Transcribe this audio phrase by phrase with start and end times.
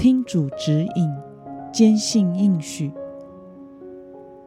[0.00, 1.10] 听主指引，
[1.70, 2.90] 坚信应许。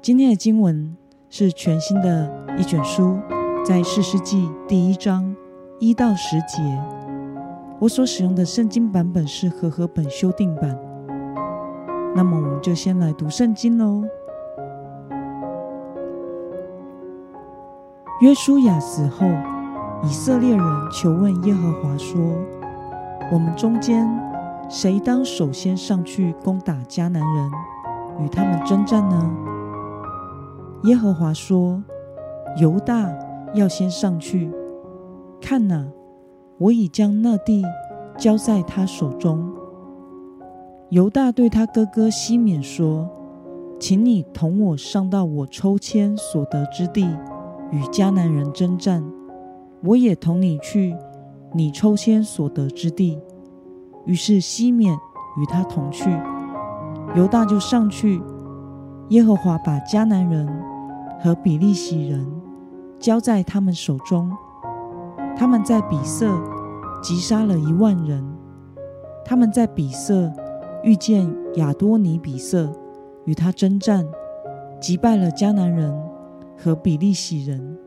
[0.00, 0.96] 今天的经文
[1.28, 3.18] 是全新的一卷书，
[3.62, 5.36] 在四世纪第一章
[5.78, 6.62] 一到十节。
[7.78, 10.78] 我所使用的圣经版本是和合本修订版。
[12.16, 14.02] 那么，我们就先来读圣经喽。
[18.22, 19.26] 约书亚死后，
[20.04, 22.18] 以色列人求问耶和华说
[23.30, 24.08] ：“我们中间。”
[24.68, 27.50] 谁当首先上去攻打迦南人，
[28.20, 29.30] 与他们征战呢？
[30.84, 31.82] 耶和华说
[32.60, 33.08] ：“犹大
[33.54, 34.50] 要先上去。
[35.40, 35.86] 看哪，
[36.58, 37.64] 我已将那地
[38.18, 39.52] 交在他手中。”
[40.90, 43.08] 犹大对他哥哥西缅说
[43.80, 47.06] ：“请你同我上到我抽签所得之地，
[47.70, 49.04] 与迦南人征战。
[49.82, 50.96] 我也同你去
[51.52, 53.18] 你抽签所得之地。”
[54.06, 54.94] 于是西缅
[55.38, 56.10] 与他同去，
[57.14, 58.22] 犹大就上去。
[59.08, 60.48] 耶和华把迦南人
[61.22, 62.26] 和比利洗人
[62.98, 64.32] 交在他们手中，
[65.36, 66.30] 他们在比色
[67.02, 68.24] 击杀了一万人。
[69.24, 70.30] 他们在比色
[70.82, 72.70] 遇见亚多尼比色，
[73.24, 74.06] 与他征战，
[74.80, 75.94] 击败了迦南人
[76.58, 77.78] 和比利洗人。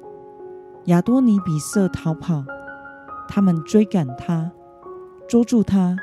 [0.85, 2.43] 亚多尼比色逃跑，
[3.27, 4.51] 他们追赶他，
[5.27, 5.95] 捉住他。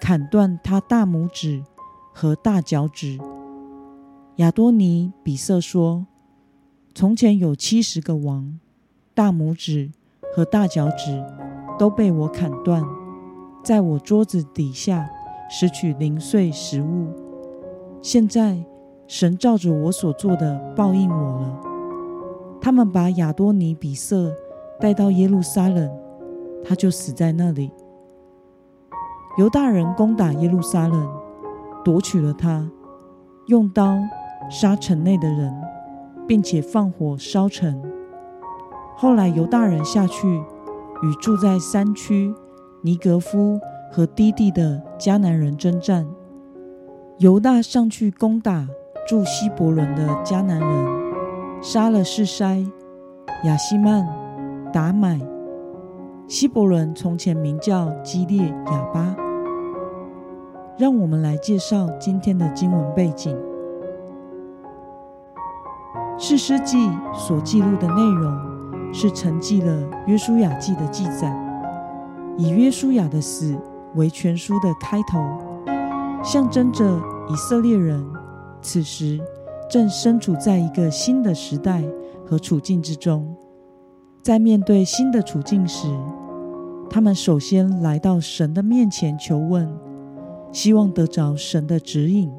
[0.00, 1.62] 砍断他大拇指
[2.12, 3.18] 和大脚趾。
[4.36, 6.06] 亚多尼比色说
[6.94, 8.60] ：“从前有七十个王，
[9.14, 9.90] 大拇指
[10.34, 11.24] 和大脚趾
[11.78, 12.84] 都被我砍断，
[13.64, 15.08] 在我桌子底下
[15.48, 17.08] 拾取零碎食物。
[18.02, 18.62] 现在
[19.06, 21.60] 神照着我所做的报应我了。
[22.60, 24.34] 他们把亚多尼比色
[24.78, 25.90] 带到耶路撒冷，
[26.62, 27.70] 他就死在那里。”
[29.38, 31.08] 犹大人攻打耶路撒冷，
[31.84, 32.66] 夺取了他，
[33.48, 33.98] 用刀
[34.50, 35.54] 杀城内的人，
[36.26, 37.82] 并且放火烧城。
[38.96, 40.26] 后来犹大人下去
[41.02, 42.34] 与住在山区
[42.80, 43.60] 尼格夫
[43.92, 46.06] 和低地的迦南人征战。
[47.18, 48.66] 犹大上去攻打
[49.06, 52.66] 住希伯伦的迦南人，杀了士筛、
[53.44, 54.08] 亚西曼、
[54.72, 55.20] 达买。
[56.26, 59.14] 希伯伦从前名叫基列亚巴。
[60.78, 63.34] 让我们来介绍今天的经文背景。
[66.18, 71.34] 士师记所记录的内容是承继了约书亚记的记载，
[72.36, 73.56] 以约书亚的死
[73.94, 75.18] 为全书的开头，
[76.22, 76.84] 象征着
[77.30, 78.06] 以色列人
[78.60, 79.18] 此时
[79.70, 81.82] 正身处在一个新的时代
[82.26, 83.34] 和处境之中。
[84.22, 85.88] 在面对新的处境时，
[86.90, 89.85] 他们首先来到神的面前求问。
[90.56, 92.32] 希望得着神的指引，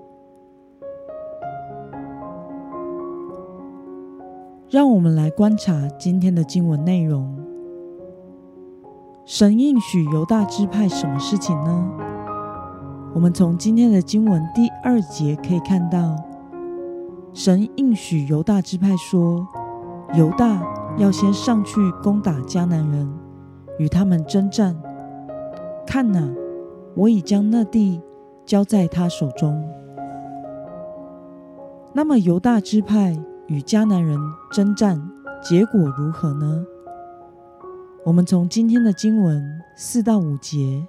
[4.71, 7.37] 让我们来观察今天的经文内容。
[9.23, 11.91] 神应许犹大支派什么事情呢？
[13.13, 16.15] 我们从今天的经文第二节可以看到，
[17.33, 19.45] 神应许犹大支派说，
[20.15, 20.59] 犹大
[20.97, 23.07] 要先上去攻打迦南人，
[23.77, 24.75] 与他们征战。
[25.85, 26.27] 看哪，
[26.95, 28.01] 我已将那地。
[28.47, 29.63] 交在他手中。
[31.93, 33.15] 那么犹大支派
[33.47, 34.17] 与迦南人
[34.51, 34.99] 征战，
[35.43, 36.65] 结果如何呢？
[38.05, 39.43] 我们从今天的经文
[39.75, 40.87] 四到五节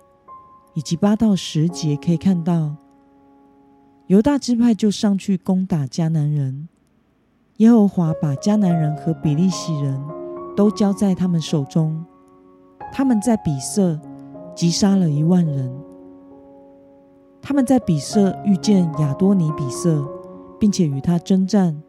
[0.74, 2.76] 以及八到十节可以看到，
[4.06, 6.68] 犹大支派就上去攻打迦南人。
[7.56, 10.00] 耶和华把迦南人和比利洗人
[10.54, 12.04] 都交在他们手中，
[12.92, 13.98] 他们在比色
[14.54, 15.87] 击杀了一万人。
[17.48, 20.06] 他们在比色遇见亚多尼比色，
[20.60, 21.82] 并且与他征战，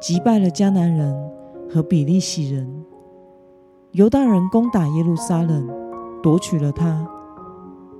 [0.00, 1.16] 击败了迦南人
[1.70, 2.84] 和比利洗人。
[3.92, 5.68] 犹大人攻打耶路撒冷，
[6.20, 7.08] 夺取了他，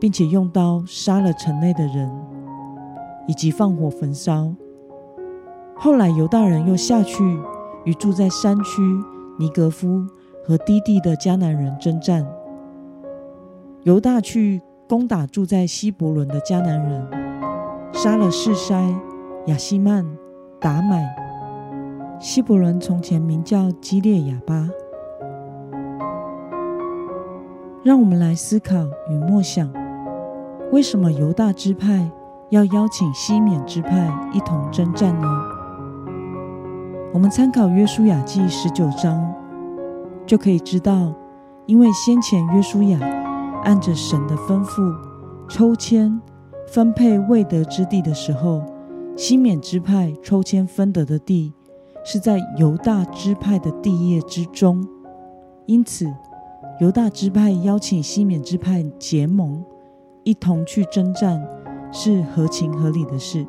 [0.00, 2.10] 并且用刀杀了城内的人，
[3.28, 4.52] 以及放火焚烧。
[5.76, 7.22] 后来犹大人又下去
[7.84, 8.82] 与住在山区
[9.38, 10.04] 尼格夫
[10.44, 12.26] 和低地的迦南人征战。
[13.84, 14.60] 犹大去。
[14.88, 17.06] 攻打住在希伯伦的迦南人，
[17.93, 18.90] 杀了示筛、
[19.44, 20.06] 亚西曼、
[20.58, 21.06] 达买。
[22.19, 24.67] 希伯伦从前名叫基列亚巴。
[27.85, 28.75] 让我们来思考
[29.11, 29.70] 与默想：
[30.73, 32.11] 为什么犹大支派
[32.49, 35.29] 要邀请西缅支派一同征战呢？
[37.12, 39.23] 我们参考约书亚记十九章，
[40.25, 41.12] 就可以知道，
[41.67, 42.99] 因为先前约书亚
[43.68, 44.96] 按着神的吩咐
[45.46, 46.18] 抽签
[46.66, 48.62] 分配未得之地的时候，
[49.14, 51.52] 西缅支派抽签分得的地。
[52.02, 54.82] 是在犹大支派的地业之中，
[55.66, 56.10] 因此
[56.80, 59.62] 犹大支派邀请西缅支派结盟，
[60.24, 61.46] 一同去征战，
[61.92, 63.46] 是合情合理的事。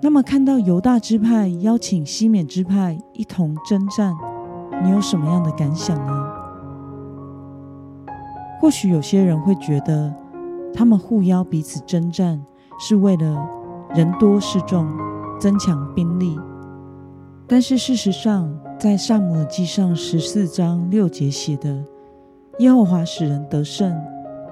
[0.00, 4.14] 那么，看到犹大支派邀请西缅支派一同征战，
[4.82, 6.35] 你有什么样的感想呢？
[8.60, 10.14] 或许有些人会觉得，
[10.74, 12.44] 他们互邀彼此征战，
[12.78, 13.48] 是为了
[13.94, 14.86] 人多势众。
[15.38, 16.34] 增强兵力，
[17.46, 21.84] 但是事实上，在《萨姆耳记上》十四章六节写的，
[22.58, 23.94] 耶和华使人得胜，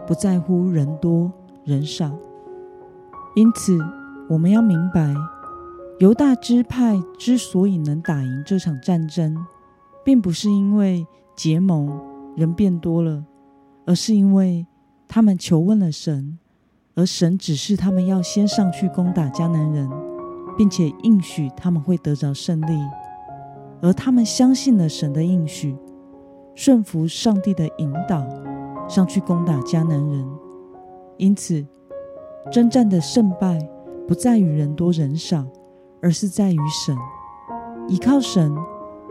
[0.07, 1.33] 不在乎人多
[1.65, 2.11] 人少。
[3.35, 3.79] 因此，
[4.29, 5.15] 我们要明白，
[6.01, 9.35] 犹大支派之所以能打赢这场战争，
[10.05, 11.99] 并不是因为结盟
[12.37, 13.25] 人变多了，
[13.87, 14.67] 而是因为
[15.07, 16.39] 他们求问了神，
[16.95, 19.89] 而神指示他们要先上去攻打迦南人。
[20.57, 22.81] 并且应许他们会得着胜利，
[23.83, 25.77] 而他们相信了神的应许，
[26.55, 28.25] 顺服上帝的引导，
[28.89, 30.27] 上去攻打迦南人。
[31.17, 31.67] 因此，
[32.53, 33.59] 征战的胜败
[34.07, 35.45] 不在于人多人少，
[36.01, 36.97] 而是在于神。
[37.89, 38.55] 依靠神，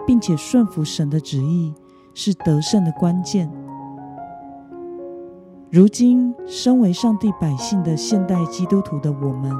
[0.08, 1.74] 并且顺服神的旨意，
[2.14, 3.52] 是得胜的关键。
[5.74, 9.52] 如今，身为上帝百姓的现代基督徒的我们。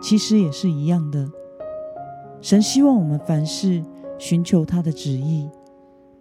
[0.00, 1.28] 其实也是一样的。
[2.40, 3.84] 神希望我们凡事
[4.16, 5.50] 寻求他的旨意，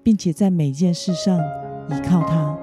[0.04, 1.40] 并且在每件事上
[1.88, 2.58] 依靠他，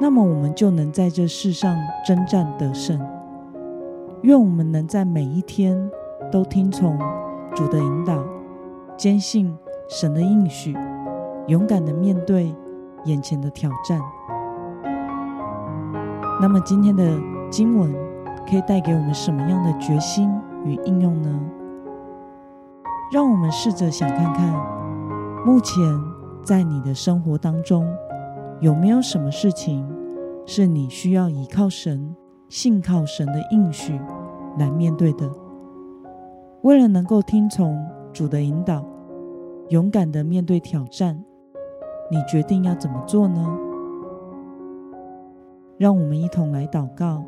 [0.00, 1.76] 那么我们就能在这世上
[2.06, 2.98] 征战得胜。
[4.22, 5.78] 愿我们能在每一天
[6.30, 6.98] 都听从
[7.54, 8.24] 主的引导，
[8.96, 9.54] 坚信
[9.86, 10.74] 神的应许，
[11.48, 12.54] 勇敢的面对
[13.04, 14.00] 眼前的挑战。
[16.42, 17.18] 那么今天的
[17.50, 17.90] 经文。
[18.44, 20.28] 可以带给我们什么样的决心
[20.64, 21.40] 与应用呢？
[23.12, 24.52] 让我们试着想看看，
[25.46, 25.80] 目前
[26.42, 27.86] 在你的生活当中，
[28.60, 29.88] 有没有什么事情
[30.44, 32.14] 是你需要依靠神、
[32.48, 33.98] 信靠神的应许
[34.58, 35.30] 来面对的？
[36.62, 37.78] 为了能够听从
[38.12, 38.84] 主的引导，
[39.68, 41.24] 勇敢的面对挑战，
[42.10, 43.58] 你决定要怎么做呢？
[45.82, 47.24] 让我们一同来祷告。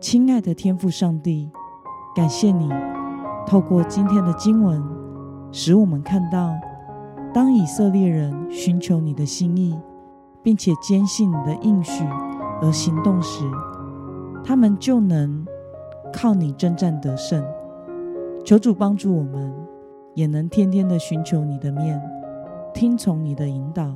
[0.00, 1.50] 亲爱的天父上帝，
[2.16, 2.66] 感谢你
[3.46, 4.82] 透过今天的经文，
[5.52, 6.50] 使我们看到，
[7.34, 9.78] 当以色列人寻求你的心意，
[10.42, 12.02] 并且坚信你的应许
[12.62, 13.44] 而行动时，
[14.42, 15.46] 他们就能
[16.10, 17.44] 靠你征战得胜。
[18.46, 19.52] 求主帮助我们，
[20.14, 22.00] 也能天天的寻求你的面，
[22.72, 23.94] 听从你的引导，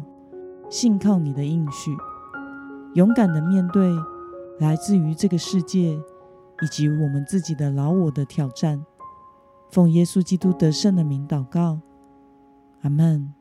[0.69, 1.91] 信靠你的应许，
[2.95, 3.95] 勇敢的面对。
[4.59, 5.99] 来自于这个世界
[6.61, 8.85] 以及我们自己的老我的挑战，
[9.71, 11.81] 奉耶稣基督得胜的名祷告，
[12.83, 13.35] 阿门。